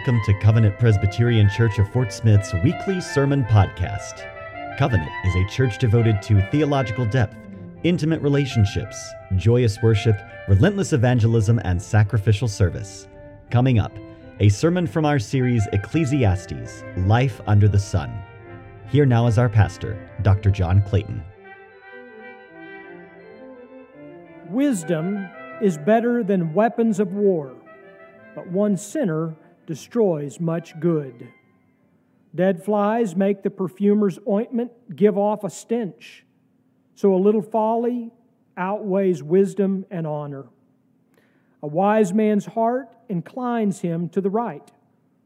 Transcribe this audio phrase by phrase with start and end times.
[0.00, 4.26] Welcome to Covenant Presbyterian Church of Fort Smith's weekly sermon podcast.
[4.78, 7.36] Covenant is a church devoted to theological depth,
[7.82, 8.96] intimate relationships,
[9.36, 10.18] joyous worship,
[10.48, 13.08] relentless evangelism, and sacrificial service.
[13.50, 13.92] Coming up,
[14.38, 18.10] a sermon from our series Ecclesiastes Life Under the Sun.
[18.88, 20.50] Here now is our pastor, Dr.
[20.50, 21.22] John Clayton.
[24.48, 25.28] Wisdom
[25.60, 27.54] is better than weapons of war,
[28.34, 29.36] but one sinner
[29.70, 31.28] destroys much good.
[32.34, 36.24] Dead flies make the perfumer's ointment give off a stench,
[36.96, 38.10] so a little folly
[38.56, 40.46] outweighs wisdom and honor.
[41.62, 44.68] A wise man's heart inclines him to the right,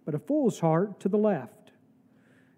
[0.04, 1.72] but a fool's heart to the left.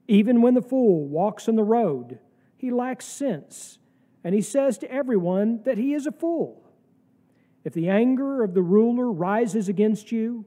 [0.08, 2.18] Even when the fool walks on the road,
[2.56, 3.78] he lacks sense,
[4.24, 6.68] and he says to everyone that he is a fool.
[7.62, 10.46] If the anger of the ruler rises against you,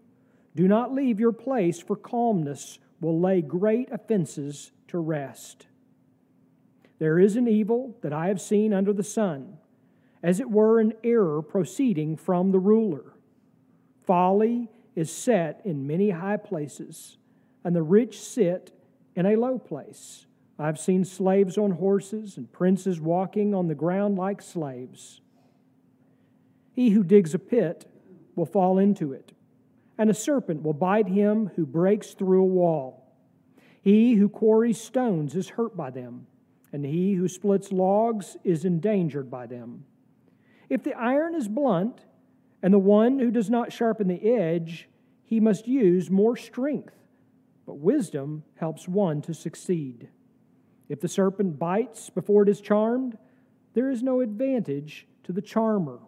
[0.56, 5.68] do not leave your place, for calmness will lay great offenses to rest.
[6.98, 9.58] There is an evil that I have seen under the sun,
[10.22, 13.14] as it were an error proceeding from the ruler.
[14.06, 17.18] Folly is set in many high places,
[17.64, 18.72] and the rich sit
[19.16, 20.26] in a low place.
[20.58, 25.22] I've seen slaves on horses and princes walking on the ground like slaves.
[26.74, 27.86] He who digs a pit
[28.36, 29.32] will fall into it,
[30.00, 33.06] and a serpent will bite him who breaks through a wall.
[33.82, 36.26] He who quarries stones is hurt by them,
[36.72, 39.84] and he who splits logs is endangered by them.
[40.70, 42.06] If the iron is blunt,
[42.64, 44.88] and the one who does not sharpen the edge,
[45.26, 46.96] he must use more strength.
[47.66, 50.08] But wisdom helps one to succeed.
[50.88, 53.18] If the serpent bites before it is charmed,
[53.74, 56.00] there is no advantage to the charmer.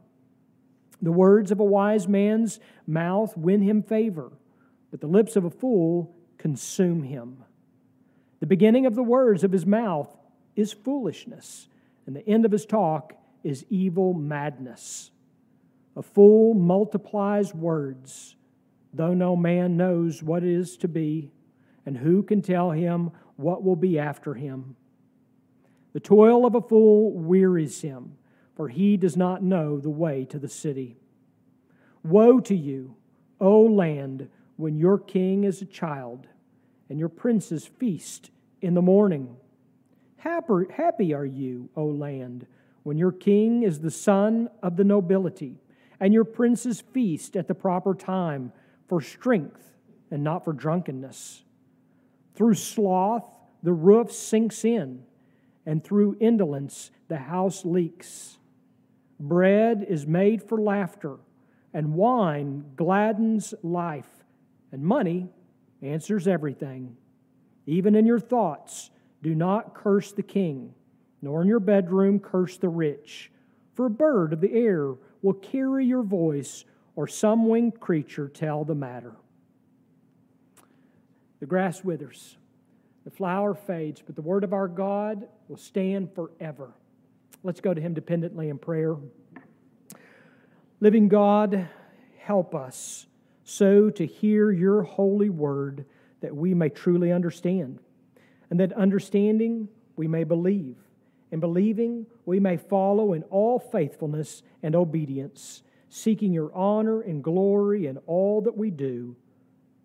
[1.02, 4.31] The words of a wise man's mouth win him favor,
[4.92, 7.43] but the lips of a fool consume him.
[8.39, 10.15] The beginning of the words of his mouth
[10.55, 11.67] is foolishness,
[12.05, 15.11] and the end of his talk is evil madness.
[15.95, 18.36] A fool multiplies words,
[18.93, 21.31] though no man knows what it is to be,
[21.86, 24.76] and who can tell him what will be after him?
[25.93, 28.17] The toil of a fool wearies him
[28.56, 30.98] for he does not know the way to the city.
[32.04, 32.95] Woe to you,
[33.39, 36.28] O land, when your king is a child,
[36.89, 38.32] and your princes feast
[38.62, 39.36] in the morning.
[40.17, 42.45] Happy, are you, O land,
[42.84, 45.58] when your king is the son of the nobility,
[46.00, 48.52] and your princes feast at the proper time
[48.88, 49.76] for strength
[50.12, 51.44] and not for drunkenness.
[52.36, 53.23] Through sloth,
[53.64, 55.04] the roof sinks in,
[55.66, 58.38] and through indolence, the house leaks.
[59.21, 61.17] Bread is made for laughter,
[61.76, 64.09] and wine gladdens life,
[64.71, 65.30] and money
[65.83, 66.98] answers everything.
[67.67, 68.89] Even in your thoughts,
[69.21, 70.73] do not curse the king,
[71.21, 73.32] nor in your bedroom curse the rich.
[73.76, 76.65] For a bird of the air will carry your voice,
[76.95, 79.15] or some winged creature tell the matter.
[81.39, 82.38] The grass withers,
[83.03, 86.73] the flower fades, but the word of our God will stand forever.
[87.43, 88.95] Let's go to Him dependently in prayer.
[90.79, 91.67] Living God,
[92.19, 93.07] help us
[93.43, 95.85] so to hear your holy word
[96.21, 97.79] that we may truly understand,
[98.49, 100.77] and that understanding we may believe,
[101.31, 107.87] and believing we may follow in all faithfulness and obedience, seeking your honor and glory
[107.87, 109.15] in all that we do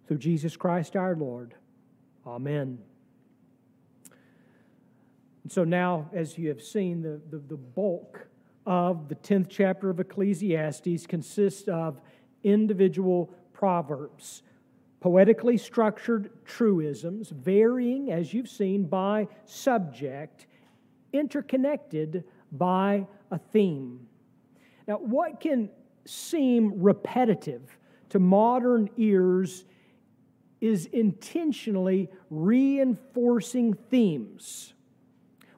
[0.07, 1.55] through Jesus Christ our Lord.
[2.27, 2.79] Amen.
[5.47, 8.27] And so now, as you have seen, the, the, the bulk
[8.67, 12.01] of the 10th chapter of Ecclesiastes consists of
[12.43, 14.43] individual proverbs,
[14.99, 20.49] poetically structured truisms, varying, as you've seen, by subject,
[21.13, 24.05] interconnected by a theme.
[24.89, 25.71] Now, what can
[26.07, 27.79] seem repetitive
[28.09, 29.65] to modern ears
[30.61, 34.73] is intentionally reinforcing themes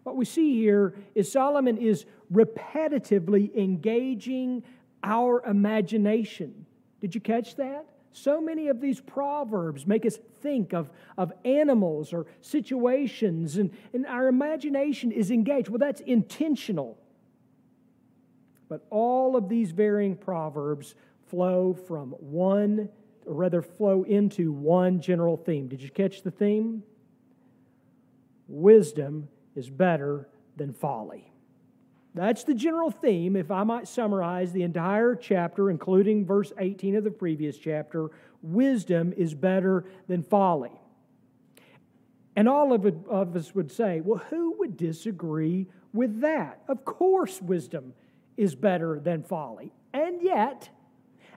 [0.08, 4.62] what we see here is Solomon is repetitively engaging
[5.02, 6.64] our imagination.
[7.02, 7.84] Did you catch that?
[8.12, 10.88] So many of these proverbs make us think of,
[11.18, 15.68] of animals or situations, and, and our imagination is engaged.
[15.68, 16.96] Well, that's intentional.
[18.70, 20.94] But all of these varying proverbs
[21.26, 22.88] flow from one,
[23.26, 25.68] or rather, flow into one general theme.
[25.68, 26.82] Did you catch the theme?
[28.48, 29.28] Wisdom
[29.58, 31.30] is better than folly.
[32.14, 37.04] That's the general theme, if I might summarize the entire chapter, including verse 18 of
[37.04, 38.10] the previous chapter.
[38.42, 40.72] Wisdom is better than folly.
[42.34, 46.62] And all of, it, of us would say, well, who would disagree with that?
[46.68, 47.94] Of course, wisdom
[48.36, 49.72] is better than folly.
[49.92, 50.70] And yet,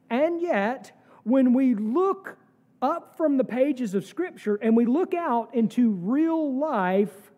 [0.10, 0.92] and yet,
[1.24, 2.38] when we look
[2.82, 7.32] up from the pages of Scripture and we look out into real life,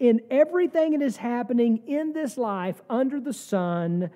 [0.00, 4.10] in everything that is happening in this life under the sun,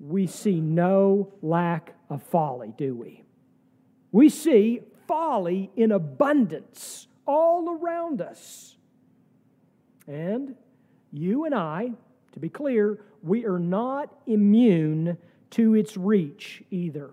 [0.00, 3.24] we see no lack of folly, do we?
[4.12, 8.76] We see folly in abundance all around us.
[10.06, 10.54] And
[11.12, 11.92] you and I,
[12.32, 15.16] to be clear, we are not immune
[15.50, 17.10] to its reach either,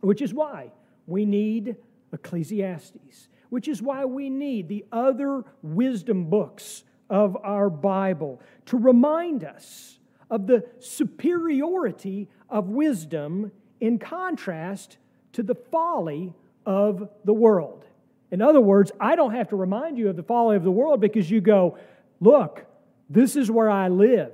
[0.00, 0.70] which is why
[1.06, 1.76] we need
[2.12, 9.44] Ecclesiastes, which is why we need the other wisdom books of our Bible to remind
[9.44, 14.98] us of the superiority of wisdom in contrast
[15.34, 16.34] to the folly
[16.66, 17.86] of the world.
[18.32, 21.00] In other words, I don't have to remind you of the folly of the world
[21.00, 21.78] because you go,
[22.18, 22.66] look,
[23.08, 24.32] this is where I live.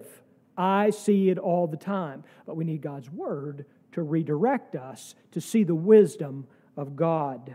[0.57, 2.25] I see it all the time.
[2.47, 7.55] But we need God's Word to redirect us to see the wisdom of God.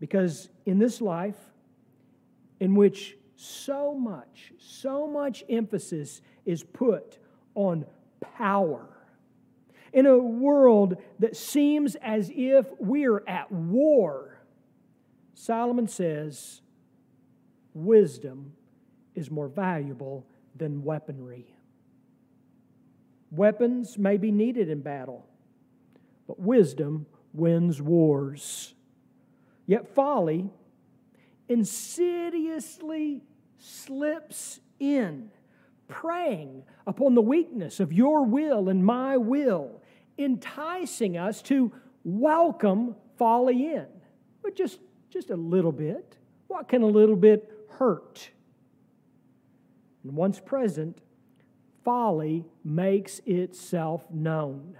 [0.00, 1.38] Because in this life,
[2.60, 7.18] in which so much, so much emphasis is put
[7.54, 7.86] on
[8.20, 8.88] power,
[9.94, 14.40] in a world that seems as if we're at war,
[15.34, 16.60] Solomon says,
[17.74, 18.54] wisdom
[19.14, 20.26] is more valuable
[20.56, 21.46] than weaponry.
[23.30, 25.26] Weapons may be needed in battle,
[26.26, 28.73] but wisdom wins wars.
[29.66, 30.50] Yet folly
[31.48, 33.22] insidiously
[33.58, 35.30] slips in,
[35.88, 39.82] preying upon the weakness of your will and my will,
[40.18, 41.72] enticing us to
[42.04, 43.86] welcome folly in.
[44.42, 44.78] But just,
[45.10, 46.18] just a little bit.
[46.48, 48.30] What can a little bit hurt?
[50.02, 50.98] And once present,
[51.84, 54.76] folly makes itself known.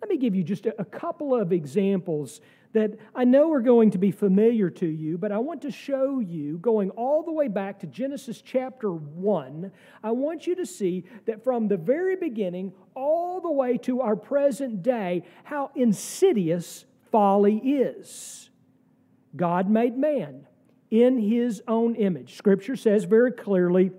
[0.00, 2.42] Let me give you just a, a couple of examples
[2.74, 6.18] that I know are going to be familiar to you, but I want to show
[6.18, 9.70] you, going all the way back to Genesis chapter 1,
[10.02, 14.16] I want you to see that from the very beginning all the way to our
[14.16, 18.50] present day, how insidious folly is.
[19.36, 20.46] God made man
[20.90, 22.36] in his own image.
[22.36, 23.92] Scripture says very clearly,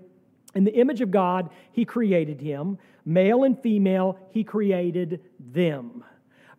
[0.54, 2.78] in the image of God, he created him.
[3.06, 6.04] Male and female, he created them.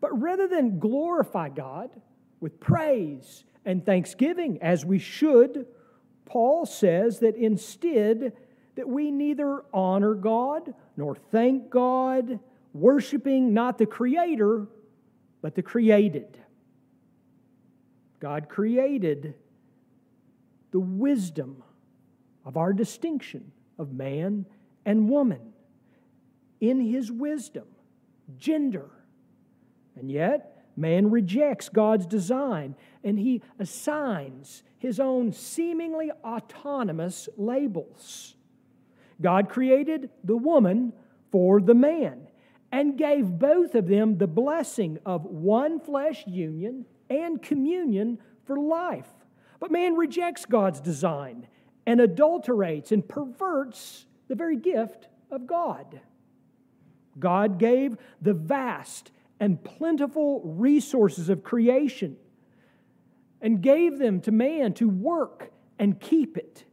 [0.02, 1.90] But rather than glorify God
[2.40, 5.66] with praise and thanksgiving, as we should,
[6.26, 8.34] Paul says that instead,
[8.76, 12.40] that we neither honor God nor thank God,
[12.74, 14.68] worshiping not the Creator,
[15.42, 16.38] but the created.
[18.20, 19.36] God created
[20.72, 21.64] the wisdom
[22.46, 24.46] of our distinction of man
[24.86, 25.54] and woman
[26.60, 27.68] in his wisdom,
[28.38, 28.90] gender.
[29.96, 38.36] And yet, man rejects God's design and he assigns his own seemingly autonomous labels.
[39.22, 40.94] God created the woman
[41.32, 42.28] for the man
[42.72, 49.08] and gave both of them the blessing of one flesh union and communion for life.
[49.60, 51.48] But man rejects God's design
[51.86, 56.02] and adulterates and perverts the very gift of God.
[57.18, 62.18] God gave the vast and plentiful resources of creation
[63.42, 66.66] and gave them to man to work and keep it.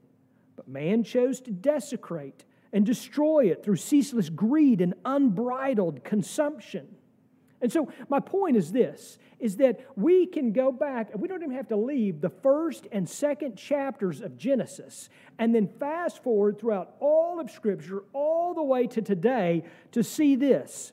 [0.57, 6.89] But man chose to desecrate and destroy it through ceaseless greed and unbridled consumption.
[7.61, 11.43] And so my point is this is that we can go back and we don't
[11.43, 16.59] even have to leave the first and second chapters of Genesis and then fast forward
[16.59, 20.93] throughout all of scripture all the way to today to see this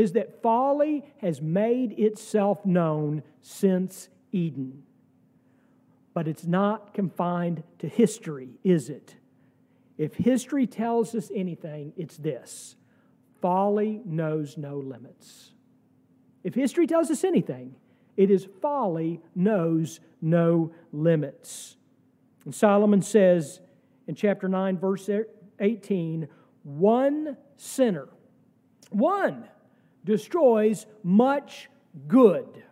[0.00, 4.82] is that folly has made itself known since Eden.
[6.14, 9.16] But it's not confined to history, is it?
[9.98, 12.76] If history tells us anything, it's this
[13.42, 15.52] folly knows no limits.
[16.44, 17.74] If history tells us anything,
[18.16, 21.76] it is folly knows no limits.
[22.46, 23.60] And Solomon says
[24.06, 25.10] in chapter 9, verse
[25.58, 26.26] 18,
[26.62, 28.08] one sinner,
[28.88, 29.46] one
[30.04, 31.68] destroys much
[32.06, 32.62] good.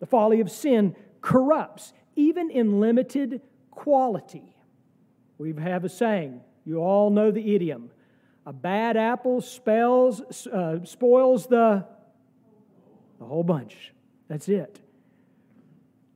[0.00, 4.56] The folly of sin corrupts, even in limited quality.
[5.38, 7.90] We have a saying, you all know the idiom
[8.46, 11.86] a bad apple spells, uh, spoils the,
[13.18, 13.92] the whole bunch.
[14.28, 14.80] That's it.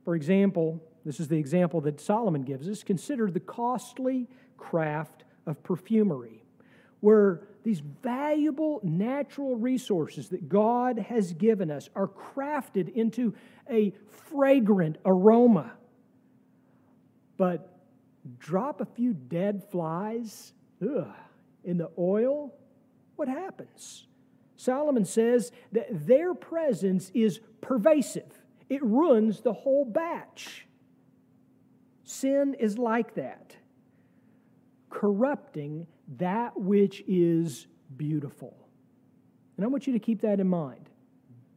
[0.05, 2.83] For example, this is the example that Solomon gives us.
[2.83, 6.43] Consider the costly craft of perfumery,
[6.99, 13.33] where these valuable natural resources that God has given us are crafted into
[13.69, 13.93] a
[14.29, 15.73] fragrant aroma.
[17.37, 17.77] But
[18.37, 21.07] drop a few dead flies ugh,
[21.63, 22.53] in the oil,
[23.15, 24.07] what happens?
[24.55, 30.65] Solomon says that their presence is pervasive, it ruins the whole batch.
[32.03, 33.55] Sin is like that,
[34.89, 35.85] corrupting
[36.17, 38.55] that which is beautiful.
[39.57, 40.89] And I want you to keep that in mind.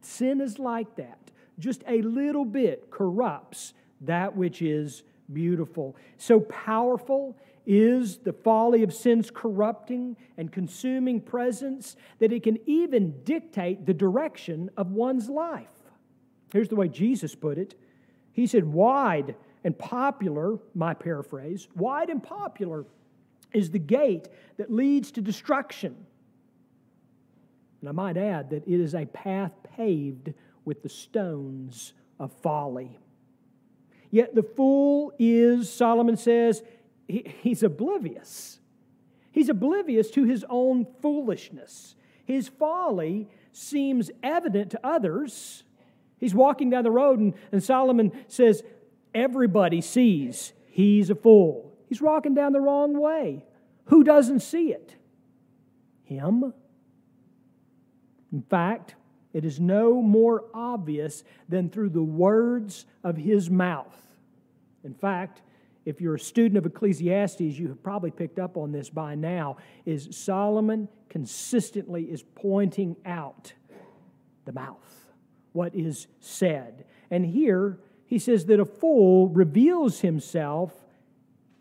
[0.00, 1.18] Sin is like that.
[1.58, 5.96] Just a little bit corrupts that which is beautiful.
[6.18, 13.22] So powerful is the folly of sin's corrupting and consuming presence that it can even
[13.22, 15.68] dictate the direction of one's life.
[16.52, 17.74] Here's the way Jesus put it
[18.32, 22.84] He said, Wide and popular, my paraphrase, wide and popular
[23.54, 25.96] is the gate that leads to destruction.
[27.80, 30.32] And I might add that it is a path paved
[30.64, 32.98] with the stones of folly.
[34.10, 36.62] Yet the fool is, Solomon says,
[37.08, 38.60] he, he's oblivious.
[39.32, 41.96] He's oblivious to his own foolishness.
[42.24, 45.64] His folly seems evident to others.
[46.18, 48.62] He's walking down the road, and, and Solomon says,
[49.14, 51.71] Everybody sees he's a fool.
[51.92, 53.44] He's walking down the wrong way.
[53.88, 54.96] Who doesn't see it?
[56.04, 56.54] Him.
[58.32, 58.94] In fact,
[59.34, 63.94] it is no more obvious than through the words of his mouth.
[64.82, 65.42] In fact,
[65.84, 69.58] if you're a student of Ecclesiastes, you have probably picked up on this by now,
[69.84, 73.52] is Solomon consistently is pointing out
[74.46, 75.12] the mouth,
[75.52, 76.86] what is said.
[77.10, 80.72] And here he says that a fool reveals himself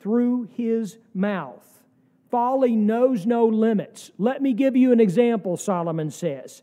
[0.01, 1.83] through his mouth.
[2.29, 4.11] Folly knows no limits.
[4.17, 6.61] Let me give you an example, Solomon says.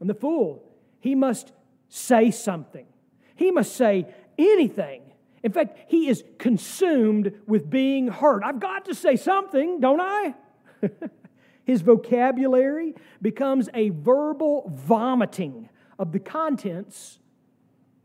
[0.00, 0.62] And the fool,
[1.00, 1.52] he must
[1.88, 2.86] say something.
[3.34, 4.06] He must say
[4.38, 5.02] anything
[5.46, 8.42] in fact, he is consumed with being hurt.
[8.44, 10.34] I've got to say something, don't I?
[11.64, 15.68] His vocabulary becomes a verbal vomiting
[16.00, 17.20] of the contents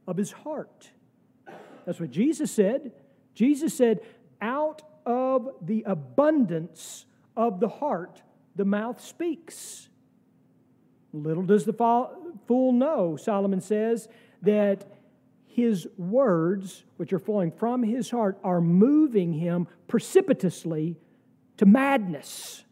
[0.07, 0.91] of his heart.
[1.85, 2.91] That's what Jesus said.
[3.33, 4.01] Jesus said,
[4.41, 7.05] Out of the abundance
[7.37, 8.21] of the heart,
[8.55, 9.89] the mouth speaks.
[11.13, 14.07] Little does the fool know, Solomon says,
[14.41, 14.85] that
[15.45, 20.97] his words, which are flowing from his heart, are moving him precipitously
[21.57, 22.63] to madness.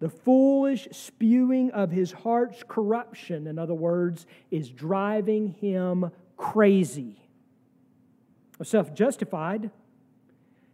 [0.00, 7.27] The foolish spewing of his heart's corruption, in other words, is driving him crazy.
[8.62, 9.70] Self justified,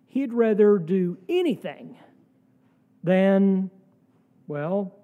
[0.07, 1.97] he'd rather do anything
[3.03, 3.71] than,
[4.47, 4.95] well,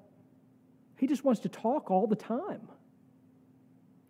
[0.97, 2.69] he just wants to talk all the time.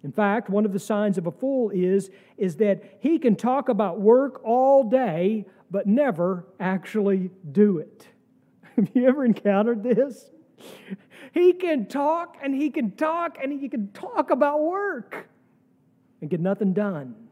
[0.02, 3.68] In fact, one of the signs of a fool is, is that he can talk
[3.68, 8.06] about work all day, but never actually do it.
[8.76, 10.30] Have you ever encountered this?
[11.32, 15.28] He can talk and he can talk and he can talk about work
[16.20, 17.29] and get nothing done.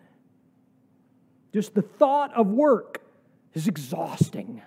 [1.52, 3.00] Just the thought of work
[3.54, 4.62] is exhausting.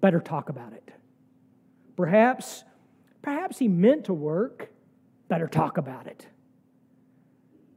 [0.00, 0.90] Better talk about it.
[1.96, 2.64] Perhaps,
[3.22, 4.70] perhaps he meant to work.
[5.28, 6.26] Better talk about it.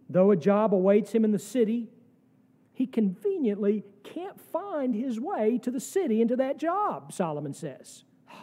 [0.10, 1.90] Though a job awaits him in the city,
[2.74, 8.04] he conveniently can't find his way to the city and to that job, Solomon says.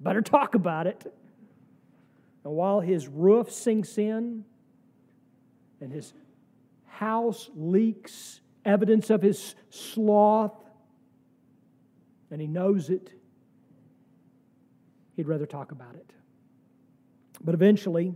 [0.00, 1.06] Better talk about it.
[2.44, 4.44] And while his roof sinks in
[5.80, 6.12] and his
[6.86, 10.54] house leaks, evidence of his sloth,
[12.30, 13.12] and he knows it,
[15.16, 16.12] he'd rather talk about it.
[17.42, 18.14] But eventually,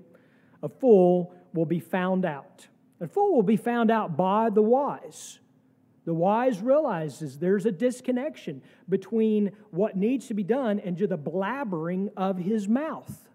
[0.63, 2.67] a fool will be found out.
[3.01, 5.39] A fool will be found out by the wise.
[6.05, 12.11] The wise realizes there's a disconnection between what needs to be done and the blabbering
[12.17, 13.29] of his mouth.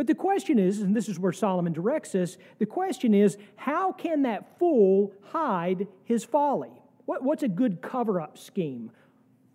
[0.00, 3.92] But the question is, and this is where Solomon directs us the question is, how
[3.92, 6.72] can that fool hide his folly?
[7.04, 8.92] What, what's a good cover up scheme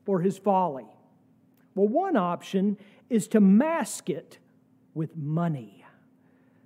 [0.06, 0.86] for his folly?
[1.74, 2.78] Well, one option
[3.10, 4.38] is to mask it
[4.94, 5.84] with money.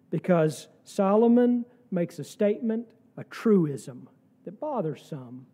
[0.09, 4.09] Because Solomon makes a statement, a truism
[4.43, 5.45] that bothers some.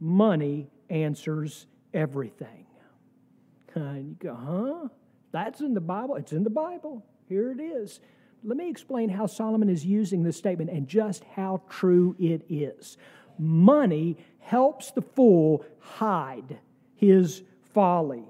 [0.00, 2.64] Money answers everything.
[3.74, 4.88] And you go, huh?
[5.32, 6.16] That's in the Bible?
[6.16, 7.04] It's in the Bible.
[7.28, 8.00] Here it is.
[8.42, 12.96] Let me explain how Solomon is using this statement and just how true it is.
[13.38, 16.58] Money helps the fool hide
[16.96, 17.42] his
[17.74, 18.24] folly.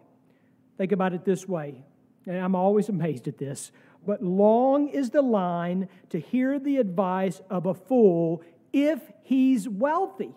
[0.78, 1.85] Think about it this way,
[2.26, 3.71] and I'm always amazed at this.
[4.07, 8.42] But long is the line to hear the advice of a fool
[8.73, 10.35] if he's wealthy.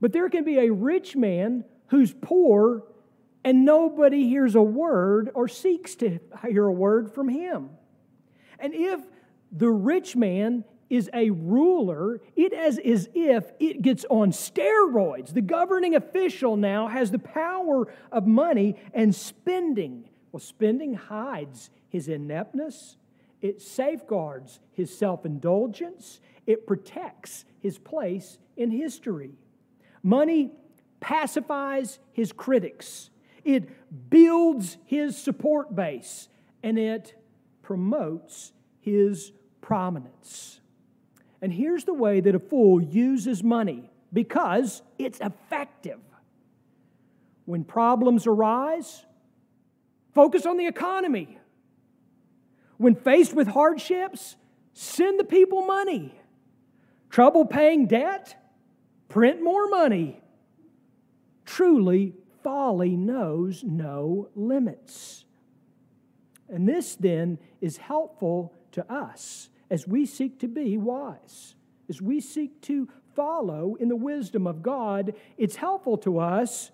[0.00, 2.82] But there can be a rich man who's poor
[3.44, 7.70] and nobody hears a word or seeks to hear a word from him.
[8.58, 9.00] And if
[9.50, 15.32] the rich man is a ruler, it is as if it gets on steroids.
[15.32, 20.08] The governing official now has the power of money and spending.
[20.30, 22.96] Well, spending hides his ineptness,
[23.40, 29.32] it safeguards his self indulgence, it protects his place in history.
[30.02, 30.52] Money
[31.00, 33.10] pacifies his critics,
[33.44, 33.68] it
[34.10, 36.28] builds his support base,
[36.62, 37.14] and it
[37.62, 40.60] promotes his prominence.
[41.40, 45.98] And here's the way that a fool uses money because it's effective.
[47.44, 49.04] When problems arise,
[50.14, 51.38] focus on the economy.
[52.76, 54.36] When faced with hardships,
[54.72, 56.14] send the people money.
[57.10, 58.36] Trouble paying debt?
[59.08, 60.20] Print more money.
[61.44, 65.24] Truly, folly knows no limits.
[66.48, 71.54] And this then is helpful to us as we seek to be wise,
[71.88, 75.14] as we seek to follow in the wisdom of God.
[75.38, 76.70] It's helpful to us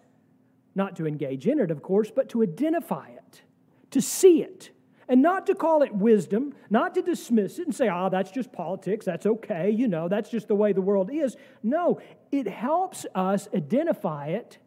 [0.75, 3.43] not to engage in it, of course, but to identify it,
[3.91, 4.71] to see it,
[5.09, 8.31] and not to call it wisdom, not to dismiss it and say, ah, oh, that's
[8.31, 11.37] just politics, that's okay, you know, that's just the way the world is.
[11.63, 14.59] No, it helps us identify it.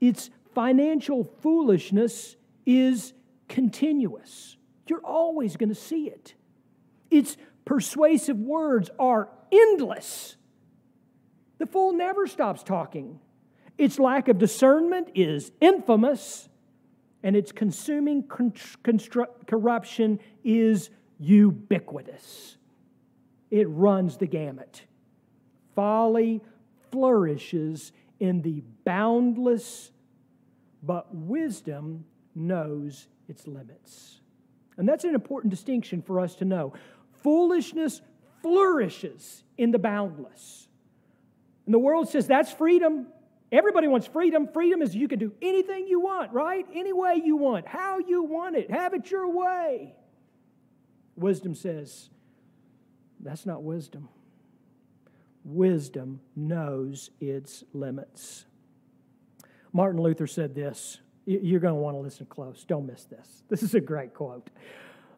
[0.00, 3.12] Its financial foolishness is
[3.48, 4.56] continuous.
[4.88, 6.34] You're always going to see it.
[7.10, 10.36] Its persuasive words are endless.
[11.58, 13.20] The fool never stops talking.
[13.78, 16.48] Its lack of discernment is infamous,
[17.22, 18.22] and its consuming
[19.46, 22.56] corruption is ubiquitous.
[23.50, 24.82] It runs the gamut.
[25.74, 26.42] Folly
[26.90, 29.90] flourishes in the boundless,
[30.82, 34.20] but wisdom knows its limits.
[34.76, 36.74] And that's an important distinction for us to know.
[37.22, 38.00] Foolishness
[38.42, 40.68] flourishes in the boundless.
[41.64, 43.06] And the world says that's freedom.
[43.50, 44.48] Everybody wants freedom.
[44.52, 46.66] Freedom is you can do anything you want, right?
[46.74, 49.94] Any way you want, how you want it, have it your way.
[51.16, 52.10] Wisdom says
[53.20, 54.08] that's not wisdom.
[55.46, 58.46] Wisdom knows its limits.
[59.72, 62.64] Martin Luther said this you're going to want to listen close.
[62.64, 63.42] Don't miss this.
[63.48, 64.50] This is a great quote.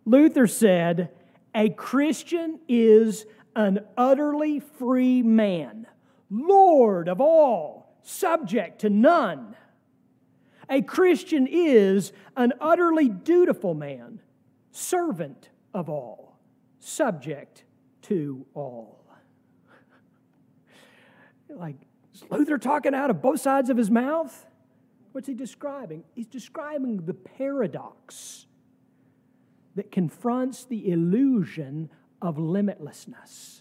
[0.05, 1.11] Luther said,
[1.55, 5.87] A Christian is an utterly free man,
[6.31, 9.57] Lord of all, subject to none.
[10.69, 14.21] A Christian is an utterly dutiful man,
[14.73, 16.39] servant of all,
[16.79, 17.65] subject
[18.03, 18.98] to all.
[21.59, 21.77] Like,
[22.31, 24.47] Luther talking out of both sides of his mouth?
[25.13, 26.05] What's he describing?
[26.15, 28.47] He's describing the paradox
[29.75, 31.91] that confronts the illusion
[32.21, 33.61] of limitlessness.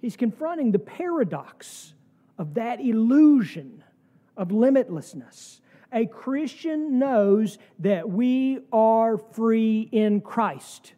[0.00, 1.94] He's confronting the paradox
[2.38, 3.84] of that illusion
[4.36, 5.60] of limitlessness.
[5.92, 10.94] A Christian knows that we are free in Christ,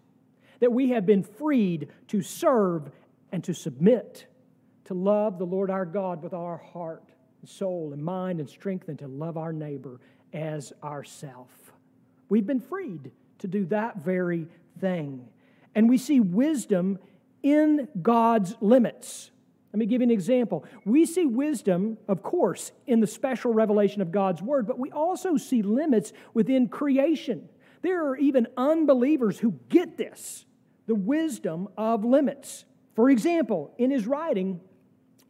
[0.61, 2.91] that we have been freed to serve
[3.33, 4.27] and to submit,
[4.85, 7.05] to love the Lord our God with our heart
[7.41, 10.01] and soul and mind and strength and to love our neighbor
[10.33, 11.49] as ourself.
[12.29, 14.49] We've been freed to do that very
[14.81, 15.29] thing.
[15.75, 16.99] And we see wisdom
[17.43, 19.31] in God's limits.
[19.73, 20.65] Let me give you an example.
[20.85, 25.37] We see wisdom, of course, in the special revelation of God's Word, but we also
[25.37, 27.49] see limits within creation.
[27.83, 30.47] There are even unbelievers who get this
[30.87, 32.67] the wisdom of limits.
[32.95, 34.61] For example, in his writing,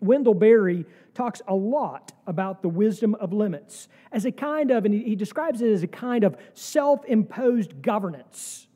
[0.04, 4.94] Wendell Berry talks a lot about the wisdom of limits as a kind of, and
[4.94, 8.66] he describes it as a kind of self imposed governance.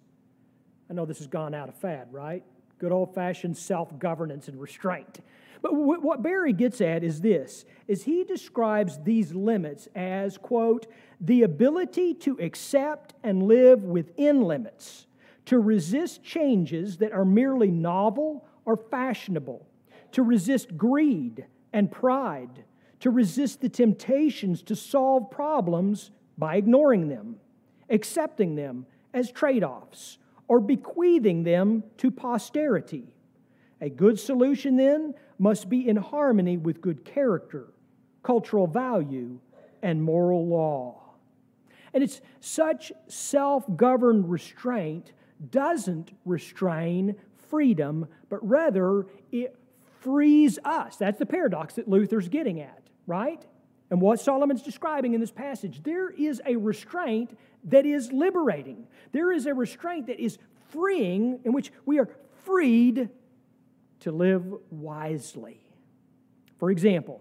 [0.90, 2.42] I know this has gone out of fad, right?
[2.78, 5.20] Good old fashioned self governance and restraint.
[5.60, 10.86] But what Berry gets at is this is he describes these limits as quote
[11.20, 15.06] the ability to accept and live within limits
[15.46, 19.67] to resist changes that are merely novel or fashionable
[20.12, 22.64] to resist greed and pride,
[23.00, 27.36] to resist the temptations to solve problems by ignoring them,
[27.90, 33.12] accepting them as trade offs, or bequeathing them to posterity.
[33.80, 37.68] A good solution, then, must be in harmony with good character,
[38.22, 39.38] cultural value,
[39.82, 41.00] and moral law.
[41.94, 45.12] And it's such self governed restraint
[45.50, 47.14] doesn't restrain
[47.48, 49.56] freedom, but rather it
[50.08, 50.96] frees us.
[50.96, 53.44] That's the paradox that Luther's getting at, right?
[53.90, 58.86] And what Solomon's describing in this passage, there is a restraint that is liberating.
[59.12, 60.38] There is a restraint that is
[60.70, 62.08] freeing, in which we are
[62.46, 63.10] freed
[64.00, 65.60] to live wisely.
[66.58, 67.20] For example,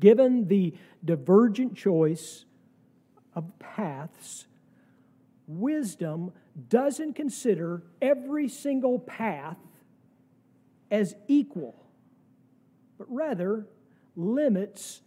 [0.00, 0.72] given the
[1.04, 2.46] divergent choice
[3.34, 4.46] of paths,
[5.46, 6.32] wisdom
[6.70, 9.58] doesn't consider every single path
[10.90, 11.86] as equal,
[12.98, 13.66] but rather
[14.14, 15.02] limits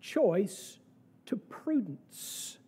[0.00, 0.78] choice
[1.26, 2.58] to prudence.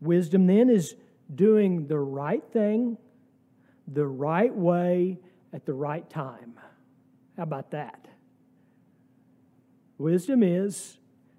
[0.00, 0.96] Wisdom then is
[1.34, 2.98] doing the right thing
[3.86, 5.18] the right way
[5.52, 6.54] at the right time.
[7.36, 8.08] How about that?
[9.98, 10.98] Wisdom is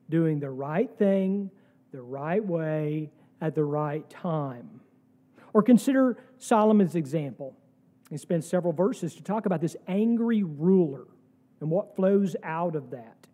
[0.10, 1.52] doing the right thing
[1.92, 4.82] the right way at the right time.
[5.54, 7.56] Or consider Solomon's example.
[8.14, 11.08] He spends several verses to talk about this angry ruler
[11.60, 13.26] and what flows out of that.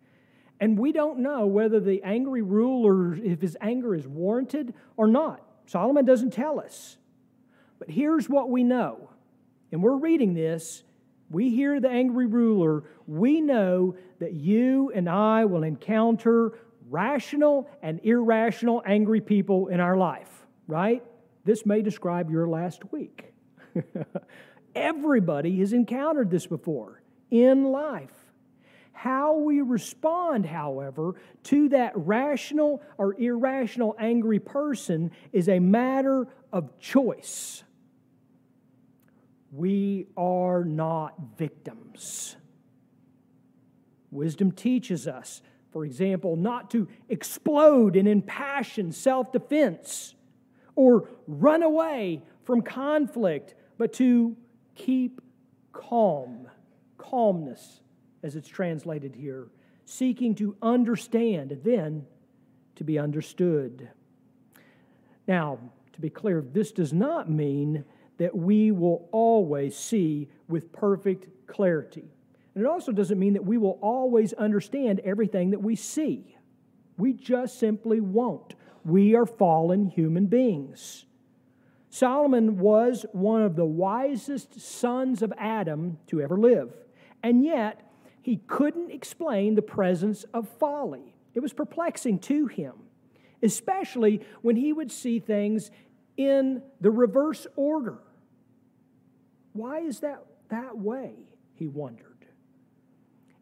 [0.58, 5.42] And we don't know whether the angry ruler, if his anger is warranted or not.
[5.66, 6.96] Solomon doesn't tell us.
[7.78, 9.10] But here's what we know.
[9.70, 10.82] And we're reading this.
[11.28, 12.84] We hear the angry ruler.
[13.06, 19.98] We know that you and I will encounter rational and irrational angry people in our
[19.98, 21.04] life, right?
[21.44, 23.34] This may describe your last week.
[24.74, 28.12] Everybody has encountered this before in life.
[28.92, 36.78] How we respond, however, to that rational or irrational angry person is a matter of
[36.78, 37.62] choice.
[39.52, 42.36] We are not victims.
[44.10, 45.40] Wisdom teaches us,
[45.72, 50.14] for example, not to explode in impassioned self defense
[50.74, 54.36] or run away from conflict, but to
[54.80, 55.20] keep
[55.72, 56.48] calm,
[56.96, 57.80] calmness
[58.22, 59.48] as it's translated here,
[59.84, 62.06] seeking to understand and then
[62.76, 63.90] to be understood.
[65.26, 65.58] Now,
[65.92, 67.84] to be clear, this does not mean
[68.16, 72.04] that we will always see with perfect clarity.
[72.54, 76.36] And it also doesn't mean that we will always understand everything that we see.
[76.96, 78.54] We just simply won't.
[78.84, 81.04] We are fallen human beings.
[81.90, 86.72] Solomon was one of the wisest sons of Adam to ever live.
[87.22, 87.82] And yet,
[88.22, 91.14] he couldn't explain the presence of folly.
[91.34, 92.74] It was perplexing to him,
[93.42, 95.70] especially when he would see things
[96.16, 97.98] in the reverse order.
[99.52, 101.14] Why is that that way?
[101.54, 102.06] He wondered.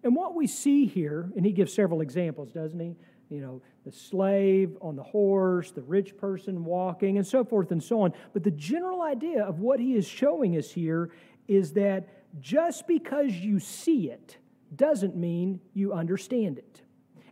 [0.03, 2.97] And what we see here, and he gives several examples, doesn't he?
[3.29, 7.83] You know, the slave on the horse, the rich person walking, and so forth and
[7.83, 8.13] so on.
[8.35, 11.11] But the general idea of what he is showing us here
[11.47, 12.07] is that
[12.39, 14.37] just because you see it
[14.77, 16.83] doesn't mean you understand it.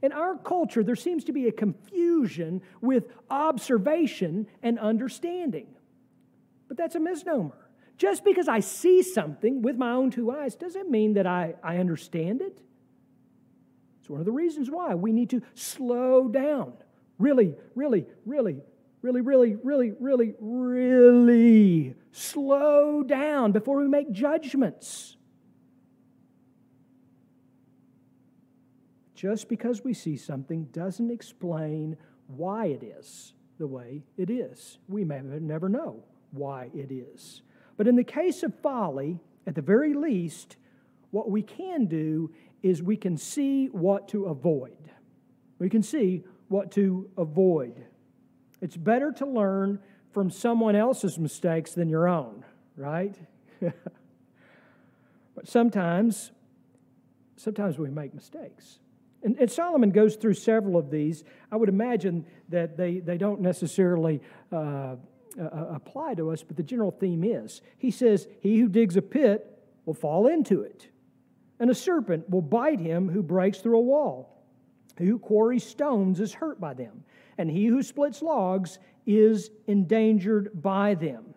[0.01, 5.67] In our culture, there seems to be a confusion with observation and understanding.
[6.69, 7.69] But that's a misnomer.
[7.99, 11.77] Just because I see something with my own two eyes doesn't mean that I, I
[11.77, 12.63] understand it.
[14.07, 16.75] It's one of the reasons why we need to slow down.
[17.19, 18.61] Really, really, really,
[19.03, 25.17] really, really, really, really, really slow down before we make judgments.
[29.17, 31.97] Just because we see something doesn't explain
[32.29, 34.79] why it is the way it is.
[34.87, 37.43] We may never know why it is.
[37.77, 40.59] But in the case of folly, at the very least,
[41.11, 42.31] what we can do
[42.67, 44.77] is we can see what to avoid.
[45.59, 47.85] We can see what to avoid.
[48.61, 49.79] It's better to learn
[50.13, 52.45] from someone else's mistakes than your own,
[52.77, 53.15] right?
[53.61, 53.73] but
[55.45, 56.33] sometimes,
[57.37, 58.79] sometimes we make mistakes.
[59.23, 61.25] And, and, Solomon goes through several of these.
[61.51, 64.21] I would imagine that they, they don't necessarily
[64.53, 64.97] uh,
[65.39, 69.03] uh, apply to us, but the general theme is He says, He who digs a
[69.03, 69.53] pit
[69.85, 70.89] will fall into it,
[71.59, 74.33] and a serpent will bite him who breaks through a wall.
[74.99, 77.05] Who quarries stones is hurt by them,
[77.37, 81.35] and he who splits logs is endangered by them.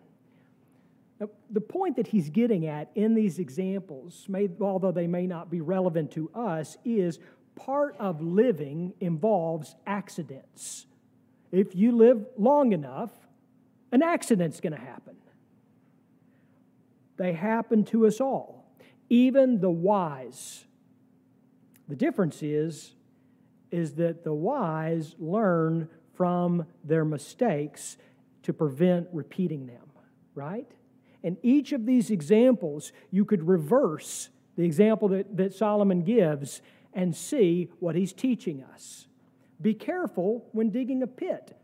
[1.20, 5.50] Now, the point that he's getting at in these examples, may, although they may not
[5.50, 7.18] be relevant to us, is
[7.54, 10.86] part of living involves accidents.
[11.52, 13.10] If you live long enough,
[13.92, 15.16] an accident's going to happen.
[17.16, 18.59] They happen to us all,
[19.10, 20.64] even the wise.
[21.88, 22.94] The difference is,
[23.70, 27.98] is that the wise learn from their mistakes
[28.44, 29.90] to prevent repeating them,
[30.34, 30.70] right?
[31.22, 37.14] And each of these examples, you could reverse the example that, that Solomon gives and
[37.14, 39.06] see what he's teaching us.
[39.60, 41.56] Be careful when digging a pit.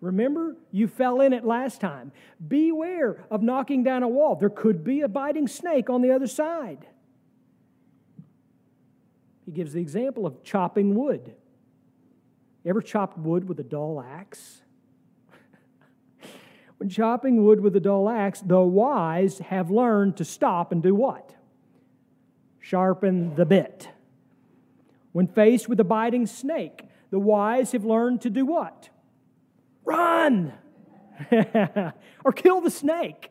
[0.00, 2.12] Remember, you fell in it last time.
[2.46, 4.36] Beware of knocking down a wall.
[4.36, 6.86] There could be a biting snake on the other side.
[9.44, 11.34] He gives the example of chopping wood.
[12.64, 14.62] Ever chopped wood with a dull axe?
[16.76, 20.94] when chopping wood with a dull axe, the wise have learned to stop and do
[20.94, 21.34] what?
[22.60, 23.88] Sharpen the bit.
[25.12, 28.90] When faced with a biting snake, the wise have learned to do what?
[29.88, 30.52] Run!
[32.22, 33.30] or kill the snake.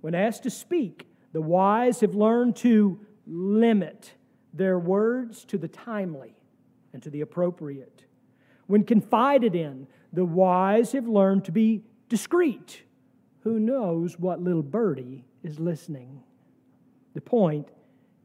[0.00, 4.14] When asked to speak, the wise have learned to limit
[4.52, 6.34] their words to the timely
[6.92, 8.06] and to the appropriate.
[8.66, 12.82] When confided in, the wise have learned to be discreet.
[13.44, 16.24] Who knows what little birdie is listening?
[17.14, 17.68] The point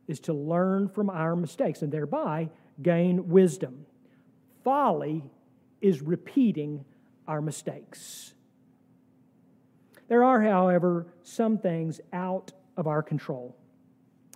[0.08, 2.50] is to learn from our mistakes and thereby
[2.82, 3.86] gain wisdom.
[4.64, 5.24] Folly
[5.82, 6.86] is repeating
[7.28, 8.34] our mistakes.
[10.08, 13.56] There are, however, some things out of our control.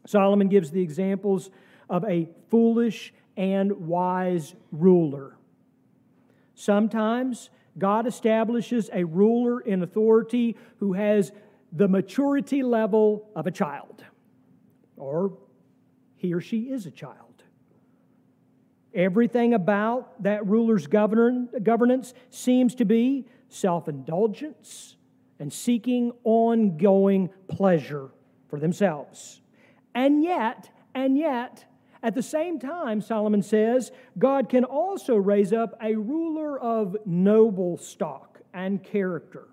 [0.06, 1.50] Solomon gives the examples
[1.90, 5.38] of a foolish and wise ruler.
[6.56, 11.32] Sometimes God establishes a ruler in authority who has
[11.72, 14.04] the maturity level of a child,
[14.98, 15.38] or
[16.18, 17.31] he or she is a child.
[18.94, 24.96] Everything about that ruler's governance seems to be self indulgence
[25.40, 28.10] and seeking ongoing pleasure
[28.50, 29.42] for themselves.
[29.96, 31.66] And yet, and yet,
[32.04, 37.78] at the same time, Solomon says, God can also raise up a ruler of noble
[37.78, 39.48] stock and character,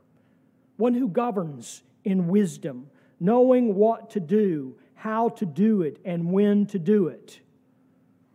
[0.77, 6.67] one who governs in wisdom, knowing what to do, how to do it, and when
[6.67, 7.41] to do it.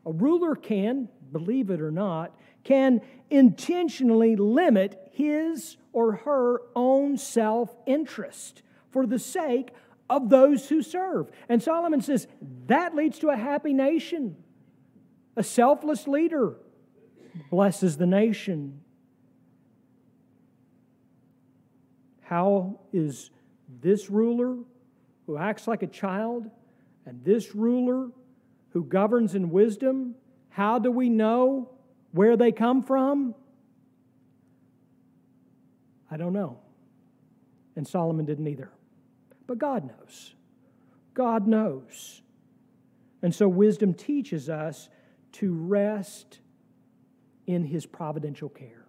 [0.06, 7.76] A ruler can, believe it or not, can intentionally limit his or her own self
[7.86, 9.72] interest for the sake
[10.10, 11.32] of those who serve.
[11.50, 12.28] And Solomon says
[12.68, 14.36] that leads to a happy nation.
[15.36, 16.56] A selfless leader
[17.50, 18.82] blesses the nation.
[22.22, 23.32] How is
[23.82, 24.58] this ruler
[25.26, 26.50] who acts like a child
[27.06, 28.10] and this ruler
[28.74, 30.16] who governs in wisdom,
[30.50, 31.70] how do we know
[32.12, 33.34] where they come from?
[36.12, 36.60] I don't know.
[37.76, 38.72] And Solomon didn't either.
[39.48, 40.36] But God knows.
[41.14, 42.22] God knows.
[43.22, 44.90] And so wisdom teaches us
[45.34, 46.40] to rest
[47.48, 48.83] in his providential care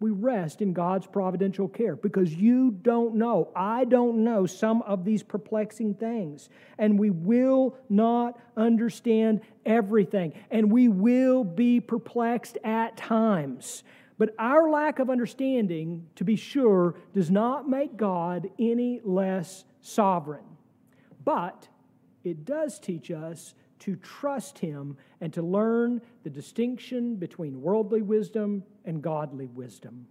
[0.00, 3.50] we rest in God's providential care because you don't know.
[3.54, 6.48] I don't know some of these perplexing things.
[6.78, 10.32] And we will not understand everything.
[10.50, 13.82] And we will be perplexed at times.
[14.16, 20.44] But our lack of understanding, to be sure, does not make God any less sovereign.
[21.24, 21.68] But
[22.24, 28.62] it does teach us to trust Him and to learn the distinction between worldly wisdom
[28.84, 30.06] and godly wisdom.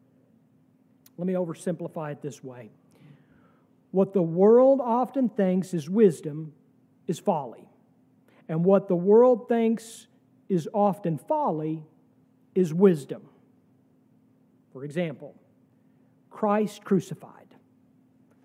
[1.17, 2.71] Let me oversimplify it this way
[3.91, 6.53] what the world often thinks is wisdom
[7.07, 7.67] is folly,
[8.47, 10.07] and what the world thinks
[10.47, 11.83] is often folly
[12.53, 13.23] is wisdom.
[14.73, 15.35] For example,
[16.29, 17.55] Christ crucified.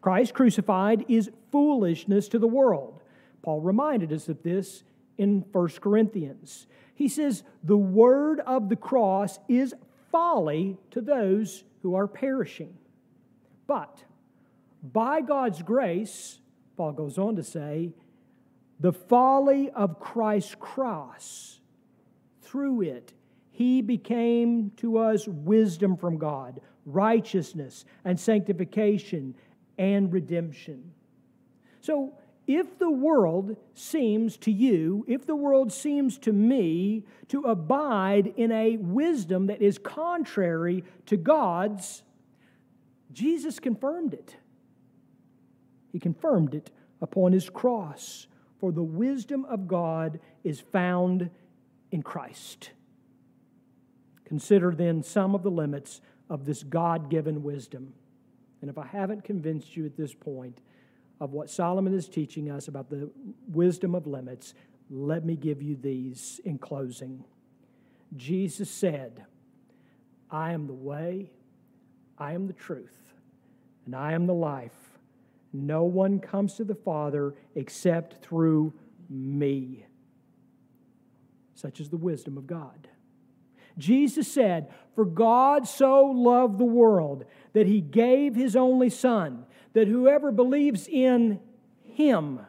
[0.00, 3.00] Christ crucified is foolishness to the world.
[3.42, 4.82] Paul reminded us of this
[5.18, 6.66] in 1 Corinthians.
[6.94, 9.74] He says, The word of the cross is
[10.10, 12.74] folly to those who are perishing.
[13.66, 14.04] But
[14.82, 16.38] by God's grace,
[16.76, 17.92] Paul goes on to say,
[18.80, 21.60] the folly of Christ's cross,
[22.42, 23.12] through it,
[23.50, 29.34] he became to us wisdom from God, righteousness and sanctification
[29.78, 30.92] and redemption.
[31.80, 38.34] So, if the world seems to you, if the world seems to me to abide
[38.36, 42.02] in a wisdom that is contrary to God's,
[43.12, 44.36] Jesus confirmed it
[45.92, 48.26] He confirmed it upon his cross.
[48.58, 51.28] For the wisdom of God is found
[51.90, 52.70] in Christ.
[54.24, 57.92] Consider then some of the limits of this God given wisdom.
[58.62, 60.62] And if I haven't convinced you at this point
[61.20, 63.10] of what Solomon is teaching us about the
[63.48, 64.54] wisdom of limits,
[64.90, 67.24] let me give you these in closing.
[68.16, 69.24] Jesus said,
[70.30, 71.30] I am the way,
[72.18, 73.14] I am the truth,
[73.86, 74.72] and I am the life.
[75.52, 78.72] No one comes to the Father except through
[79.08, 79.86] me.
[81.54, 82.88] Such is the wisdom of God.
[83.78, 89.88] Jesus said, For God so loved the world that he gave his only Son, that
[89.88, 91.40] whoever believes in
[91.84, 92.40] him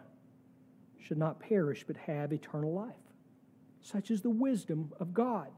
[1.00, 2.96] should not perish but have eternal life.
[3.82, 5.50] Such is the wisdom of God.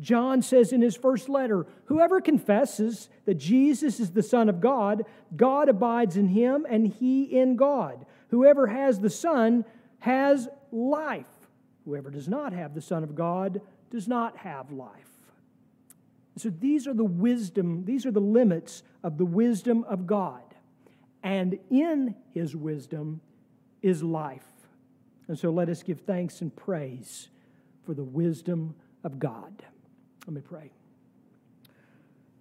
[0.00, 5.04] John says in his first letter Whoever confesses that Jesus is the Son of God,
[5.36, 8.06] God abides in him and he in God.
[8.28, 9.64] Whoever has the Son
[9.98, 11.26] has life.
[11.84, 15.10] Whoever does not have the Son of God does not have life.
[16.36, 20.42] So these are the wisdom, these are the limits of the wisdom of God.
[21.22, 23.20] And in his wisdom
[23.82, 24.46] is life.
[25.28, 27.28] And so let us give thanks and praise
[27.84, 29.62] for the wisdom of God.
[30.26, 30.70] Let me pray.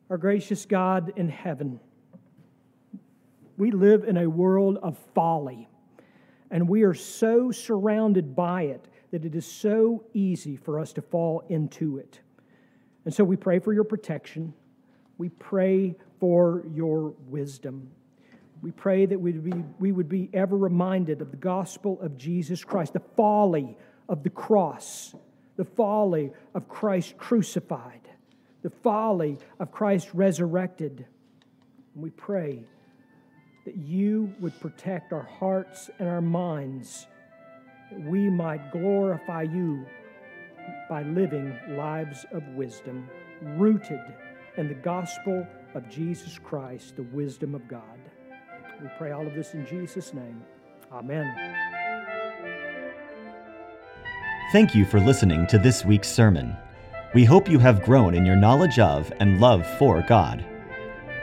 [0.09, 1.79] Our gracious God in heaven,
[3.57, 5.67] we live in a world of folly,
[6.49, 11.01] and we are so surrounded by it that it is so easy for us to
[11.01, 12.21] fall into it.
[13.05, 14.53] And so we pray for your protection.
[15.17, 17.91] We pray for your wisdom.
[18.61, 22.17] We pray that we would, be, we would be ever reminded of the gospel of
[22.17, 23.77] Jesus Christ, the folly
[24.09, 25.15] of the cross,
[25.55, 28.01] the folly of Christ crucified,
[28.61, 31.05] the folly of Christ resurrected.
[31.93, 32.63] And we pray
[33.65, 37.07] that you would protect our hearts and our minds,
[37.91, 39.85] that we might glorify you
[40.89, 43.09] by living lives of wisdom,
[43.41, 44.01] rooted
[44.57, 47.98] in the gospel of Jesus Christ, the wisdom of God.
[48.81, 50.41] We pray all of this in Jesus' name.
[50.91, 51.35] Amen.
[54.53, 56.55] Thank you for listening to this week's sermon.
[57.13, 60.45] We hope you have grown in your knowledge of and love for God.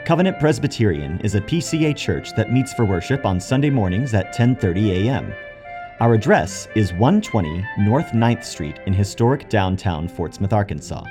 [0.05, 5.07] Covenant Presbyterian is a PCA church that meets for worship on Sunday mornings at 10:30
[5.07, 5.33] a.m.
[5.99, 11.03] Our address is 120 North 9th Street in historic downtown Fort Smith, Arkansas.